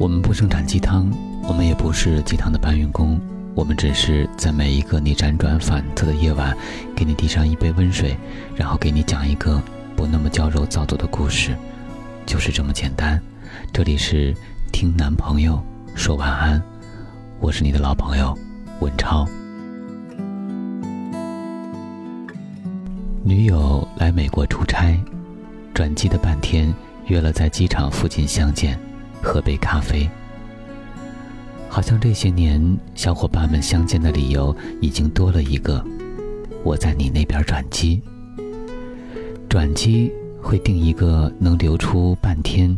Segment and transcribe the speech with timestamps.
[0.00, 1.10] 我们不生产鸡汤，
[1.46, 3.20] 我们也不是鸡汤的搬运工，
[3.54, 6.56] 我们只是在每一个你辗转反侧的夜晚，
[6.96, 8.16] 给你递上一杯温水，
[8.56, 9.60] 然后给你讲一个
[9.94, 11.54] 不那么娇柔造作的故事，
[12.24, 13.20] 就是这么简单。
[13.74, 14.34] 这里是
[14.72, 15.62] 听男朋友
[15.94, 16.62] 说晚安，
[17.38, 18.34] 我是你的老朋友
[18.80, 19.28] 文超。
[23.22, 24.98] 女友来美国出差，
[25.74, 26.74] 转机的半天，
[27.08, 28.80] 约了在机场附近相见。
[29.22, 30.08] 喝杯咖啡。
[31.68, 32.60] 好像这些年，
[32.94, 35.84] 小伙伴们相见的理由已经多了一个：
[36.64, 38.02] 我在你那边转机。
[39.48, 40.12] 转机
[40.42, 42.76] 会定一个能留出半天，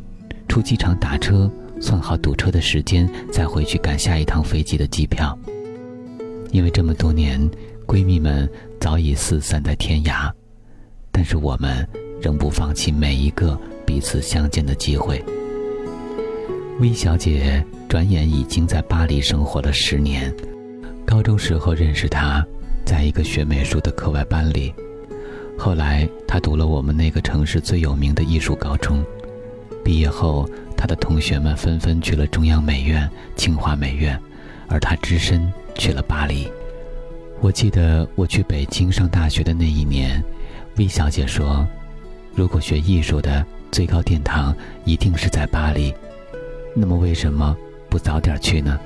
[0.49, 5.39] 出机场打车，算好堵车的时间，再回去赶下一趟飞机的机票。
[6.51, 7.41] 因为这么多年，
[7.87, 8.47] 闺蜜们
[8.79, 10.31] 早已四散在天涯，
[11.11, 11.89] 但是我们
[12.21, 15.25] 仍不放弃每一个彼此相见的机会。
[16.83, 20.35] 薇小姐转眼已经在巴黎生活了十年，
[21.07, 22.45] 高中时候认识她，
[22.85, 24.75] 在一个学美术的课外班里。
[25.57, 29.01] 后来她读了我们那个城市最有名的艺术高中，
[29.85, 30.45] 毕业后
[30.77, 34.21] 她的同学们纷纷去了中央美院、清华美院，
[34.67, 36.51] 而她只身去了巴黎。
[37.41, 40.21] 我记得我去北京上大学的那一年，
[40.79, 41.65] 魏小姐说
[42.35, 44.53] ：“如果学艺术的最高殿堂
[44.85, 45.95] 一定是在巴黎。”
[46.75, 47.57] 那么为什么
[47.89, 48.79] 不早点去呢？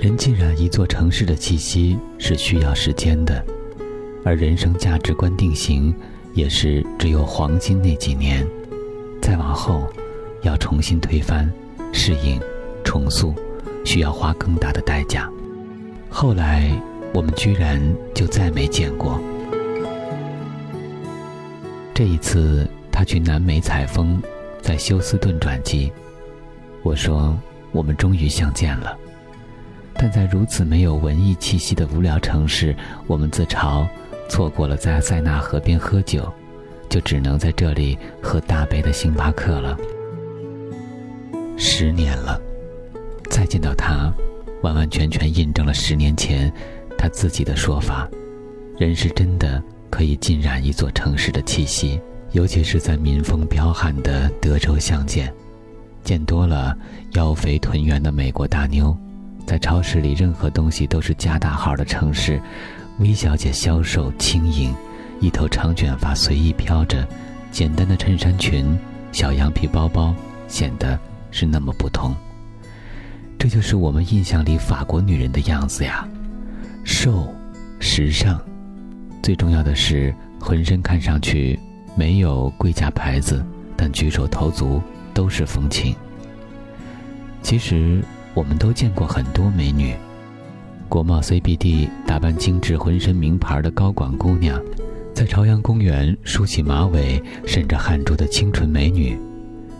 [0.00, 3.44] 人浸染一座城市的气息是需要时间的，
[4.24, 5.94] 而人生价值观定型
[6.32, 8.46] 也是只有黄金那几年，
[9.22, 9.86] 再往后
[10.42, 11.50] 要重新推翻、
[11.92, 12.40] 适应、
[12.82, 13.34] 重塑，
[13.84, 15.30] 需要花更大的代价。
[16.10, 16.70] 后来
[17.12, 17.80] 我们居然
[18.14, 19.20] 就再没见过。
[21.94, 24.22] 这一次他去南美采风。
[24.64, 25.92] 在休斯顿转机，
[26.82, 27.38] 我说
[27.70, 28.96] 我们终于相见了。
[29.92, 32.74] 但在如此没有文艺气息的无聊城市，
[33.06, 33.86] 我们自嘲
[34.26, 36.32] 错过了在塞纳河边喝酒，
[36.88, 39.76] 就只能在这里喝大杯的星巴克了。
[41.58, 42.40] 十年了，
[43.28, 44.10] 再见到他，
[44.62, 46.50] 完完全全印证了十年前
[46.96, 48.08] 他自己的说法：
[48.78, 52.00] 人是真的可以浸染一座城市的气息。
[52.34, 55.32] 尤其是在民风彪悍的德州相见，
[56.02, 56.76] 见多了
[57.12, 58.94] 腰肥臀圆的美国大妞，
[59.46, 62.42] 在超市里任何东西都是加大号的城市，
[62.98, 64.74] 微小姐消瘦轻盈，
[65.20, 67.06] 一头长卷发随意飘着，
[67.52, 68.76] 简单的衬衫裙，
[69.12, 70.12] 小羊皮包包，
[70.48, 70.98] 显得
[71.30, 72.12] 是那么不同。
[73.38, 76.04] 这就是我们印象里法国女人的样子呀，
[76.82, 77.32] 瘦，
[77.78, 78.40] 时尚，
[79.22, 81.56] 最重要的是浑身看上去。
[81.96, 83.44] 没有贵价牌子，
[83.76, 84.80] 但举手投足
[85.12, 85.94] 都是风情。
[87.42, 89.94] 其实我们都见过很多美女，
[90.88, 94.60] 国贸 CBD 打扮精致、浑身名牌的高管姑娘，
[95.12, 99.18] 在朝阳公园梳起马尾、渗着汗珠的清纯美女，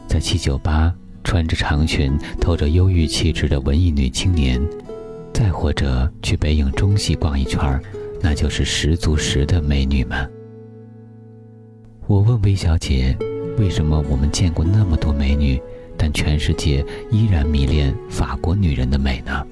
[0.07, 4.61] 在七九八穿着长裙、透着忧郁气质的文艺女青年，
[5.33, 7.81] 再或者去北影中戏逛一圈
[8.21, 10.31] 那就是十足十的美女们。
[12.15, 13.13] 我问魏小姐
[13.59, 15.61] ：“为什么我们见过那么多美女，
[15.97, 19.45] 但全世界依然迷恋法国女人的美呢？”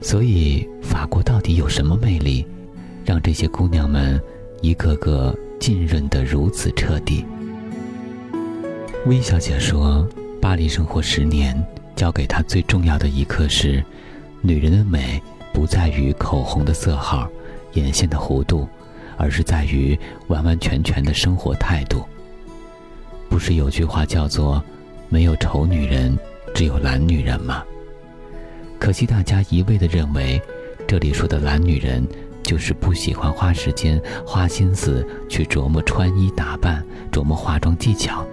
[0.00, 2.46] 所以，法国到底有什么魅力，
[3.04, 4.22] 让这些姑娘们
[4.60, 7.24] 一个个浸润得如此彻底？
[9.04, 10.08] 魏小姐说
[10.40, 11.60] ：“巴黎生活十年，
[11.96, 13.84] 教给她最重要的一课是，
[14.40, 15.20] 女人的美
[15.52, 17.28] 不在于口红的色号，
[17.72, 18.68] 眼线的弧度。”
[19.16, 22.04] 而是在于完完全全的生活态度。
[23.28, 24.62] 不是有句话叫做
[25.08, 26.16] “没有丑女人，
[26.54, 27.64] 只有懒女人”吗？
[28.78, 30.40] 可惜大家一味的认为，
[30.86, 32.06] 这里说的懒女人
[32.42, 38.26] 就是不喜欢花时间、花心思去琢磨穿衣打扮、琢磨化妆技巧。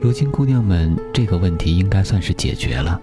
[0.00, 2.98] 如今姑娘们这个问题应该算是解决了，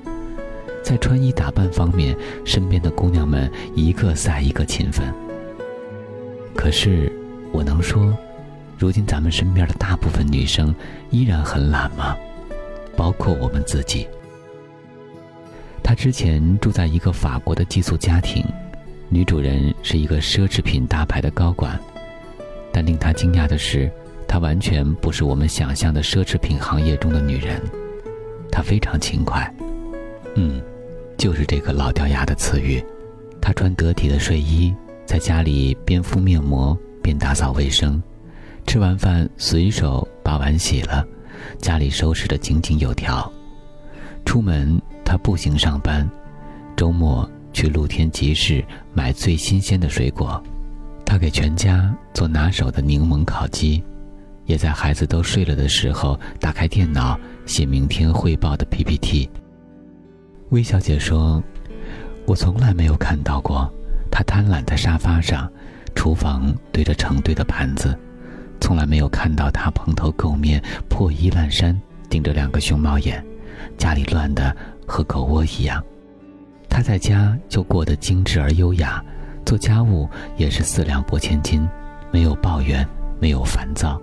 [0.82, 5.14] 在穿衣打扮方面，身边的姑娘们一个赛一个勤奋。
[6.58, 7.10] 可是，
[7.54, 8.18] 我能说，
[8.78, 10.74] 如今咱们身边的大部分女生
[11.12, 12.18] 依然很懒吗？
[12.98, 14.08] 包括我们自己。
[15.84, 18.44] 她之前住在一个法国的寄宿家庭，
[19.08, 21.80] 女主人是一个奢侈品大牌的高管，
[22.74, 23.90] 但令她惊讶的是，
[24.28, 27.62] 她完全不是我们想象的奢侈品行业中的女人。
[28.52, 29.50] 她非常勤快，
[30.36, 30.60] 嗯，
[31.18, 32.84] 就是这个老掉牙的词语。
[33.40, 34.76] 她穿得体的睡衣。
[35.08, 38.04] 在家里边敷面膜边打扫卫生，
[38.66, 41.08] 吃完饭随手把碗洗了，
[41.60, 43.32] 家里收拾得井井有条。
[44.26, 46.08] 出门他步行上班，
[46.76, 48.62] 周末去露天集市
[48.94, 50.44] 买最新鲜的水果。
[51.06, 53.82] 他给全家做拿手的柠檬烤鸡，
[54.46, 59.30] 也在孩子都睡了的时候打开电脑写明天汇报的 PPT。
[60.50, 61.42] 魏小姐说
[62.28, 63.74] ：“我从来没有看到过
[64.18, 65.48] 他贪婪在沙发上，
[65.94, 67.96] 厨房堆着成堆的盘子，
[68.60, 70.60] 从来没有看到他蓬头垢面、
[70.90, 71.80] 破衣烂衫，
[72.10, 73.24] 顶着两个熊猫眼，
[73.78, 75.84] 家里乱的和狗窝一样。
[76.68, 79.00] 他在家就过得精致而优雅。”
[79.46, 81.70] 做家务也是四两拨千斤，
[82.12, 82.84] 没有抱怨，
[83.22, 84.02] 没有烦躁，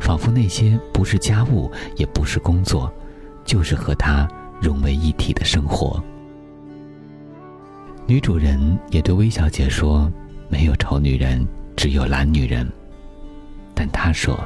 [0.00, 2.88] 仿佛那些不是家务，也不是工作，
[3.44, 4.28] 就是和他
[4.62, 6.00] 融为一体的生活。
[8.10, 10.10] 女主人也对薇小姐说
[10.50, 11.46] ：“没有丑女人，
[11.76, 12.68] 只有懒女人。”
[13.72, 14.36] 但她说：“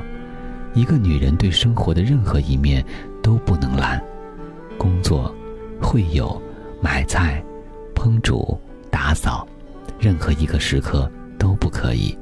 [0.77, 2.85] 一个女人对生活的任何一面
[3.23, 4.05] 都不能懒，
[4.77, 5.35] 工作、
[5.81, 6.39] 会友、
[6.83, 7.43] 买菜、
[7.95, 9.49] 烹煮、打扫。”
[9.99, 12.15] 任何一个时刻都不可以。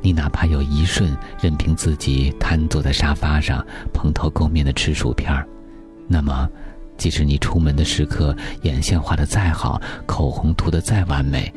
[0.00, 5.46] 你哪怕有一瞬任凭自己瘫坐在沙发上，蓬头垢面的吃薯片儿，
[6.08, 6.48] 那么，
[7.00, 11.50] 即使你出门的时刻眼线画的再好，口红涂的再完美，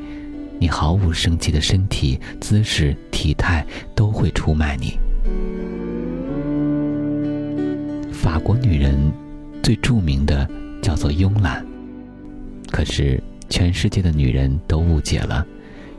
[0.57, 4.97] 你毫无生气的身体姿势体态都会出卖你。
[8.13, 9.11] 法国女人
[9.61, 10.49] 最著名的
[10.81, 11.63] 叫做慵懒，
[12.71, 13.21] 可是。
[13.49, 15.45] 全世界的女人都误解了，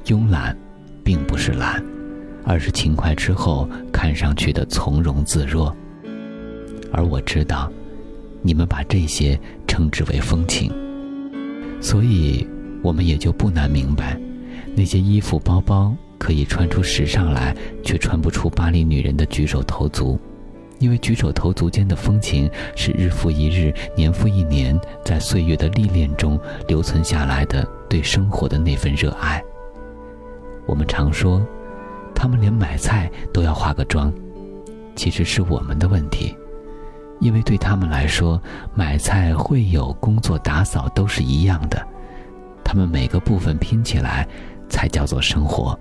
[0.06, 0.56] 慵懒，
[1.04, 1.80] 并不是懒，
[2.44, 5.72] 而是勤快之后看上去的从容自若。
[6.90, 7.70] 而我知道，
[8.46, 10.70] 你们把这些称之为风情，
[11.80, 12.46] 所以
[12.82, 14.20] 我们也就不难明白，
[14.74, 20.20] 那些衣服包包可以穿出时尚来，却穿不出巴黎女人的举手投足。
[20.78, 26.38] 因为举手投足间的风情是日复一日、年复一年，在岁月的历练中
[26.68, 29.42] 留存下来的对生活的那份热爱。
[30.66, 31.40] 我们常说，
[32.14, 34.12] 他们连买菜都要化个妆，
[34.94, 36.36] 其实是我们的问题，
[37.20, 38.40] 因为对他们来说，
[38.74, 41.80] 买菜、会有工作、打扫都是一样的，
[42.64, 44.26] 他们每个部分拼起来，
[44.68, 45.78] 才叫做生活。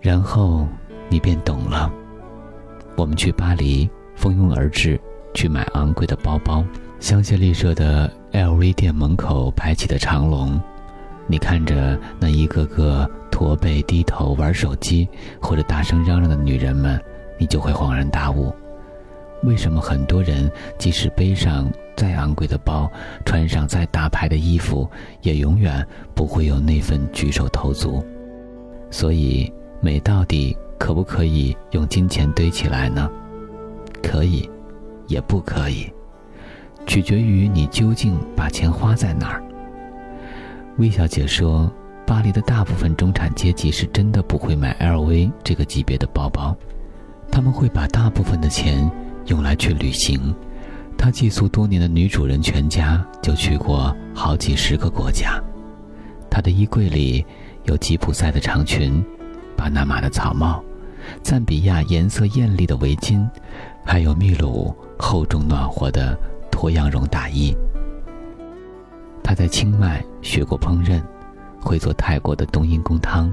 [0.00, 0.66] 然后
[1.08, 1.90] 你便懂了。
[2.96, 5.00] 我们去巴黎，蜂拥而至，
[5.34, 6.64] 去买昂贵的包包。
[6.98, 10.58] 香榭丽舍的 LV 店门口排起的长龙，
[11.26, 15.06] 你看着那一个个驼背低头玩手机
[15.40, 16.98] 或者大声嚷嚷的女人们，
[17.38, 18.54] 你就会恍然大悟：
[19.46, 22.90] 为什么很多人即使背上再昂贵的包，
[23.24, 24.86] 穿上再大牌的衣服，
[25.22, 28.04] 也永远不会有那份举手投足？
[28.90, 29.50] 所以，
[29.80, 30.54] 美到底。
[30.78, 33.10] 可不可以用金钱堆起来呢？
[34.02, 34.48] 可以，
[35.06, 35.90] 也不可以，
[36.86, 39.42] 取决于你究竟把钱花在哪儿。
[40.76, 41.72] 魏小姐说，
[42.06, 46.54] 巴黎的大部分中产阶级是真的不会买 LV 这个级别的包包，
[47.32, 48.88] 他们会把大部分的钱
[49.26, 50.34] 用来去旅行。
[50.96, 55.40] 她寄宿多年的女主人全家就去过好几十个国家。
[56.30, 57.24] 她的衣柜里
[57.64, 59.04] 有吉普赛的长裙。
[59.56, 60.62] 巴拿马的草帽，
[61.22, 63.26] 赞比亚颜色艳丽的围巾，
[63.86, 66.16] 还有秘鲁厚重暖和的
[66.50, 67.56] 驼羊绒大衣。
[69.24, 71.02] 他在清迈学过烹饪，
[71.58, 73.32] 会做泰国的冬阴功汤，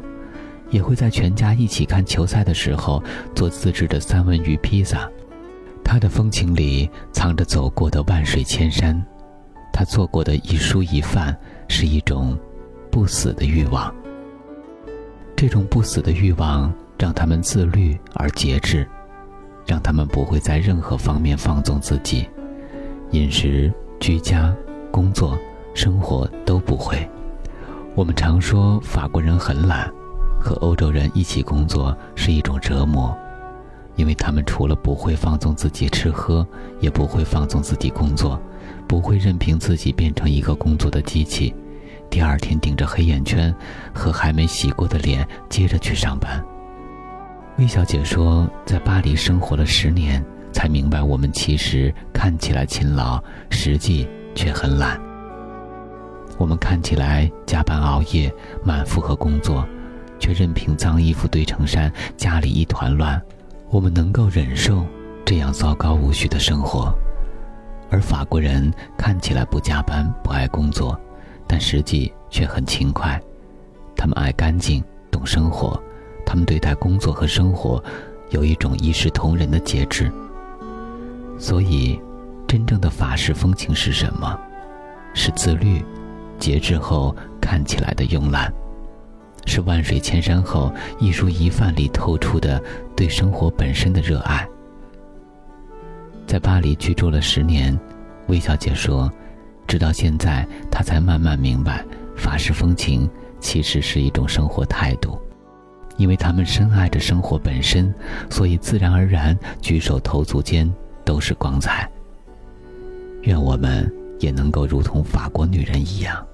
[0.70, 3.04] 也会在全家一起看球赛的时候
[3.36, 5.10] 做自制的三文鱼披萨。
[5.94, 9.00] 他的风情里藏着走过的万水千山，
[9.72, 12.36] 他做过的一蔬一饭是一种
[12.90, 13.94] 不死的欲望。
[15.36, 18.90] 这种不死的欲望让他们自律而节制，
[19.68, 22.28] 让他们不会在任何方面放纵自己，
[23.12, 24.52] 饮食、居家、
[24.90, 25.38] 工作、
[25.76, 27.08] 生活都不会。
[27.94, 29.94] 我们常说法国人很懒，
[30.42, 33.16] 和欧洲人一起工作是一种折磨，
[33.96, 36.46] 因为他们除了不会放纵自己吃喝，
[36.80, 38.42] 也不会放纵自己工作，
[38.88, 41.54] 不会任凭自己变成一个工作的机器。
[42.10, 43.54] 第二天顶着黑眼圈
[43.94, 46.44] 和还没洗过的脸，接着去上班。
[47.58, 55.00] 魏小姐说，在巴黎生活了十年，才明白我们其实看起来勤劳，实际却很懒。
[56.40, 58.34] 我们看起来加班熬夜，
[58.64, 59.68] 满负荷工作，
[60.20, 63.22] 却任凭脏衣服堆成山，家里一团乱。
[63.74, 64.86] 我们能够忍受
[65.26, 66.94] 这样糟糕无序的生活，
[67.90, 70.96] 而法国人看起来不加班，不爱工作。
[71.48, 73.20] 但实际却很勤快，
[73.96, 75.82] 他们爱干净，懂生活，
[76.24, 77.84] 他们对待工作和生活
[78.30, 80.12] 有一种一视同仁的节制。
[81.40, 82.00] 所以，
[82.48, 84.40] 真正的法式风情是什么？
[85.16, 85.84] 是自律，
[86.38, 88.54] 节制后看起来的慵懒，
[89.46, 92.62] 是万水千山后一蔬一饭里透出的
[92.96, 94.48] 对生活本身的热爱。
[96.26, 97.78] 在巴黎居住了十年，
[98.28, 99.12] 魏小姐说，
[99.68, 101.84] 直到现在，她才慢慢明白，
[102.16, 103.10] 法式风情
[103.40, 105.20] 其实是一种生活态度，
[105.98, 107.94] 因为他们深爱着生活本身，
[108.30, 110.72] 所以自然而然举手投足间
[111.04, 111.90] 都是光彩。
[113.24, 116.26] 愿我们也能够如同法国女人一样，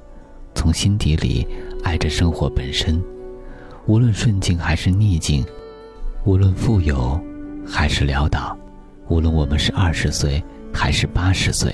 [0.60, 1.48] 从心底里
[1.86, 3.02] 爱着生活本身，
[3.86, 5.46] 无论顺境还是逆境，
[6.26, 7.18] 无论富有
[7.66, 8.58] 还是潦倒。
[9.08, 11.74] 无论我们是二十岁还是八十岁，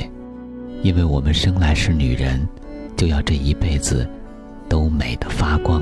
[0.84, 2.48] 因为我们生来是女人，
[2.96, 4.08] 就要这一辈子
[4.70, 5.82] 都美得发光。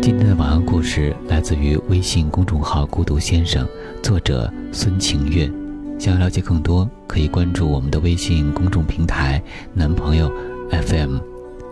[0.00, 3.68] 今天的晚安故事来自于微信公众号“孤独先生”，
[4.02, 5.59] 作者孙晴月。
[6.00, 9.40] 想要了解更多，可以关注我们的微信公众平台
[9.74, 10.32] “男朋友
[10.70, 11.18] FM”。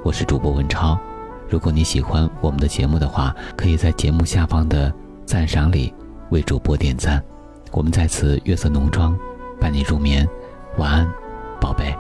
[0.04, 1.00] 我是主播文超。
[1.48, 4.92] 如果你喜欢我们的节目的话，可以在节目下方的
[5.24, 5.94] 赞赏里
[6.28, 7.24] 为主播点赞。
[7.72, 9.18] 我们在此月色浓妆，
[9.58, 10.28] 伴你入眠，
[10.76, 11.10] 晚安，
[11.58, 11.96] 宝贝。